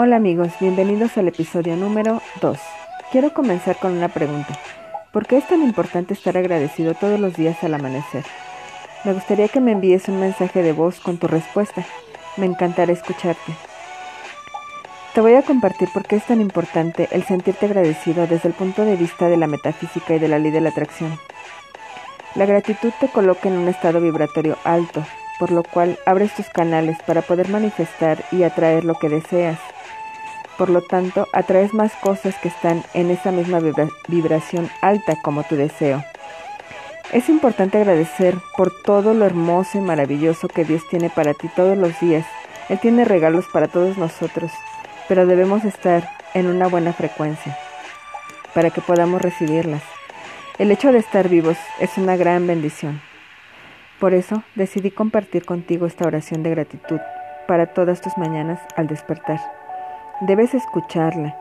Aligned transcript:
Hola 0.00 0.14
amigos, 0.14 0.52
bienvenidos 0.60 1.18
al 1.18 1.26
episodio 1.26 1.74
número 1.74 2.22
2. 2.40 2.56
Quiero 3.10 3.34
comenzar 3.34 3.78
con 3.78 3.96
una 3.96 4.06
pregunta. 4.06 4.56
¿Por 5.10 5.26
qué 5.26 5.38
es 5.38 5.48
tan 5.48 5.60
importante 5.60 6.14
estar 6.14 6.36
agradecido 6.36 6.94
todos 6.94 7.18
los 7.18 7.34
días 7.34 7.64
al 7.64 7.74
amanecer? 7.74 8.24
Me 9.04 9.12
gustaría 9.12 9.48
que 9.48 9.58
me 9.58 9.72
envíes 9.72 10.08
un 10.08 10.20
mensaje 10.20 10.62
de 10.62 10.72
voz 10.72 11.00
con 11.00 11.18
tu 11.18 11.26
respuesta. 11.26 11.84
Me 12.36 12.46
encantará 12.46 12.92
escucharte. 12.92 13.52
Te 15.14 15.20
voy 15.20 15.34
a 15.34 15.42
compartir 15.42 15.88
por 15.92 16.06
qué 16.06 16.14
es 16.14 16.26
tan 16.26 16.40
importante 16.40 17.08
el 17.10 17.24
sentirte 17.24 17.66
agradecido 17.66 18.28
desde 18.28 18.50
el 18.50 18.54
punto 18.54 18.84
de 18.84 18.94
vista 18.94 19.28
de 19.28 19.36
la 19.36 19.48
metafísica 19.48 20.14
y 20.14 20.20
de 20.20 20.28
la 20.28 20.38
ley 20.38 20.52
de 20.52 20.60
la 20.60 20.68
atracción. 20.68 21.18
La 22.36 22.46
gratitud 22.46 22.92
te 23.00 23.08
coloca 23.08 23.48
en 23.48 23.58
un 23.58 23.66
estado 23.66 24.00
vibratorio 24.00 24.58
alto, 24.62 25.04
por 25.40 25.50
lo 25.50 25.64
cual 25.64 25.98
abres 26.06 26.32
tus 26.36 26.46
canales 26.50 26.98
para 27.04 27.22
poder 27.22 27.48
manifestar 27.48 28.22
y 28.30 28.44
atraer 28.44 28.84
lo 28.84 28.94
que 28.94 29.08
deseas. 29.08 29.58
Por 30.58 30.70
lo 30.70 30.82
tanto, 30.82 31.28
atraes 31.32 31.72
más 31.72 31.92
cosas 31.94 32.34
que 32.42 32.48
están 32.48 32.82
en 32.92 33.10
esa 33.10 33.30
misma 33.30 33.60
vibración 34.08 34.68
alta 34.82 35.16
como 35.22 35.44
tu 35.44 35.54
deseo. 35.54 36.04
Es 37.12 37.28
importante 37.28 37.78
agradecer 37.78 38.34
por 38.56 38.70
todo 38.82 39.14
lo 39.14 39.24
hermoso 39.24 39.78
y 39.78 39.80
maravilloso 39.80 40.48
que 40.48 40.64
Dios 40.64 40.82
tiene 40.90 41.08
para 41.10 41.32
ti 41.32 41.48
todos 41.54 41.78
los 41.78 41.98
días. 42.00 42.26
Él 42.68 42.78
tiene 42.80 43.04
regalos 43.04 43.46
para 43.52 43.68
todos 43.68 43.96
nosotros, 43.96 44.50
pero 45.08 45.26
debemos 45.26 45.64
estar 45.64 46.10
en 46.34 46.48
una 46.48 46.66
buena 46.66 46.92
frecuencia 46.92 47.56
para 48.52 48.70
que 48.70 48.80
podamos 48.80 49.22
recibirlas. 49.22 49.82
El 50.58 50.72
hecho 50.72 50.90
de 50.90 50.98
estar 50.98 51.28
vivos 51.28 51.56
es 51.78 51.96
una 51.96 52.16
gran 52.16 52.48
bendición. 52.48 53.00
Por 54.00 54.12
eso 54.12 54.42
decidí 54.56 54.90
compartir 54.90 55.44
contigo 55.44 55.86
esta 55.86 56.06
oración 56.06 56.42
de 56.42 56.50
gratitud 56.50 57.00
para 57.46 57.66
todas 57.66 58.00
tus 58.00 58.18
mañanas 58.18 58.60
al 58.76 58.88
despertar. 58.88 59.57
Debes 60.20 60.54
escucharla 60.54 61.36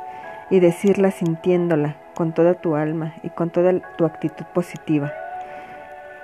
y 0.50 0.59
decirla 0.59 1.11
sintiéndola 1.11 1.95
con 2.14 2.33
toda 2.33 2.53
tu 2.53 2.75
alma 2.75 3.16
y 3.23 3.30
con 3.30 3.50
toda 3.50 3.73
tu 3.97 4.06
actitud 4.06 4.45
positiva. 4.53 5.11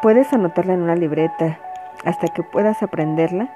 Puedes 0.01 0.31
anotarla 0.33 0.73
en 0.73 0.83
una 0.83 0.95
libreta 0.95 1.59
hasta 2.05 2.27
que 2.27 2.43
puedas 2.43 2.83
aprenderla 2.83 3.49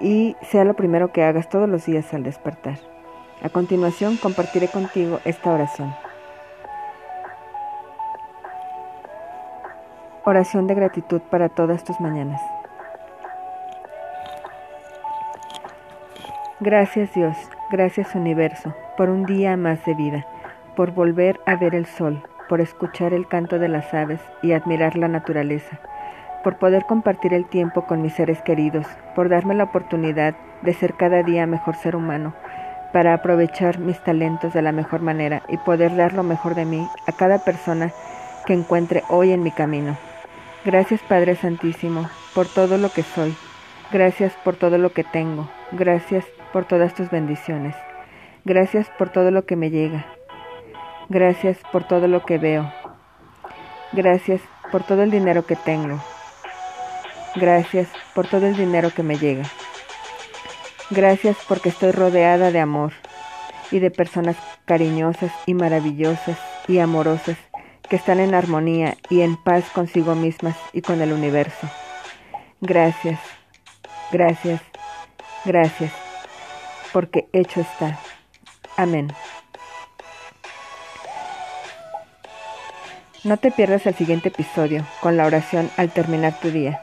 y 0.00 0.36
sea 0.42 0.64
lo 0.64 0.74
primero 0.74 1.12
que 1.12 1.24
hagas 1.24 1.48
todos 1.48 1.68
los 1.68 1.86
días 1.86 2.14
al 2.14 2.22
despertar. 2.22 2.78
A 3.42 3.48
continuación 3.48 4.16
compartiré 4.16 4.68
contigo 4.68 5.20
esta 5.24 5.50
oración. 5.50 5.94
Oración 10.24 10.66
de 10.66 10.74
gratitud 10.74 11.20
para 11.22 11.48
todas 11.48 11.84
tus 11.84 11.98
mañanas. 12.00 12.40
Gracias 16.60 17.14
Dios, 17.14 17.36
gracias 17.70 18.14
universo, 18.14 18.74
por 18.96 19.10
un 19.10 19.24
día 19.26 19.56
más 19.56 19.84
de 19.84 19.94
vida, 19.94 20.26
por 20.76 20.92
volver 20.92 21.40
a 21.46 21.56
ver 21.56 21.74
el 21.74 21.86
sol, 21.86 22.22
por 22.48 22.60
escuchar 22.60 23.12
el 23.12 23.26
canto 23.28 23.58
de 23.58 23.68
las 23.68 23.92
aves 23.92 24.20
y 24.42 24.52
admirar 24.52 24.96
la 24.96 25.08
naturaleza, 25.08 25.78
por 26.42 26.56
poder 26.56 26.84
compartir 26.86 27.34
el 27.34 27.46
tiempo 27.46 27.86
con 27.86 28.00
mis 28.00 28.14
seres 28.14 28.40
queridos, 28.42 28.86
por 29.14 29.28
darme 29.28 29.54
la 29.54 29.64
oportunidad 29.64 30.34
de 30.62 30.72
ser 30.72 30.94
cada 30.94 31.22
día 31.22 31.46
mejor 31.46 31.76
ser 31.76 31.96
humano, 31.96 32.34
para 32.92 33.12
aprovechar 33.12 33.78
mis 33.78 34.02
talentos 34.02 34.54
de 34.54 34.62
la 34.62 34.72
mejor 34.72 35.02
manera 35.02 35.42
y 35.48 35.58
poder 35.58 35.94
dar 35.94 36.14
lo 36.14 36.22
mejor 36.22 36.54
de 36.54 36.64
mí 36.64 36.88
a 37.06 37.12
cada 37.12 37.38
persona 37.38 37.90
que 38.46 38.54
encuentre 38.54 39.02
hoy 39.08 39.32
en 39.32 39.42
mi 39.42 39.50
camino. 39.50 39.96
Gracias 40.64 41.00
Padre 41.02 41.36
Santísimo 41.36 42.08
por 42.34 42.46
todo 42.46 42.78
lo 42.78 42.88
que 42.90 43.02
soy. 43.02 43.36
Gracias 43.90 44.34
por 44.44 44.56
todo 44.56 44.76
lo 44.76 44.92
que 44.92 45.02
tengo. 45.02 45.48
Gracias 45.72 46.24
por 46.52 46.66
todas 46.66 46.94
tus 46.94 47.10
bendiciones. 47.10 47.74
Gracias 48.44 48.88
por 48.98 49.10
todo 49.10 49.30
lo 49.30 49.46
que 49.46 49.56
me 49.56 49.70
llega. 49.70 50.06
Gracias 51.08 51.58
por 51.72 51.84
todo 51.84 52.06
lo 52.06 52.24
que 52.26 52.36
veo. 52.36 52.70
Gracias 53.92 54.42
por 54.70 54.84
todo 54.84 55.02
el 55.02 55.10
dinero 55.10 55.46
que 55.46 55.56
tengo. 55.56 55.98
Gracias 57.34 57.88
por 58.14 58.26
todo 58.26 58.46
el 58.46 58.56
dinero 58.56 58.90
que 58.94 59.02
me 59.02 59.16
llega. 59.16 59.44
Gracias 60.90 61.36
porque 61.48 61.70
estoy 61.70 61.92
rodeada 61.92 62.50
de 62.50 62.60
amor 62.60 62.92
y 63.70 63.78
de 63.78 63.90
personas 63.90 64.36
cariñosas 64.64 65.32
y 65.46 65.54
maravillosas 65.54 66.38
y 66.66 66.78
amorosas 66.78 67.36
que 67.88 67.96
están 67.96 68.20
en 68.20 68.34
armonía 68.34 68.96
y 69.08 69.22
en 69.22 69.36
paz 69.36 69.64
consigo 69.70 70.14
mismas 70.14 70.56
y 70.72 70.82
con 70.82 71.00
el 71.00 71.12
universo. 71.12 71.68
Gracias, 72.60 73.20
gracias, 74.10 74.60
gracias 75.44 75.92
porque 76.92 77.28
hecho 77.32 77.60
está. 77.60 77.98
Amén. 78.76 79.12
No 83.24 83.36
te 83.36 83.50
pierdas 83.50 83.86
el 83.86 83.94
siguiente 83.94 84.28
episodio 84.28 84.86
con 85.00 85.16
la 85.16 85.26
oración 85.26 85.70
al 85.76 85.90
terminar 85.90 86.38
tu 86.40 86.50
día. 86.50 86.82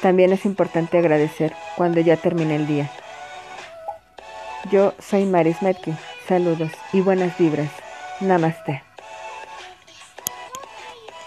También 0.00 0.32
es 0.32 0.44
importante 0.44 0.98
agradecer 0.98 1.52
cuando 1.76 2.00
ya 2.00 2.16
termine 2.16 2.56
el 2.56 2.66
día. 2.66 2.90
Yo 4.70 4.94
soy 4.98 5.24
Maris 5.26 5.62
Metki. 5.62 5.94
Saludos 6.26 6.72
y 6.92 7.00
buenas 7.00 7.36
vibras. 7.38 7.70
Namaste. 8.20 8.91